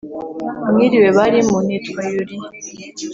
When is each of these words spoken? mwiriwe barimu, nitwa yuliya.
mwiriwe 0.71 1.09
barimu, 1.17 1.57
nitwa 1.67 2.01
yuliya. 2.11 2.49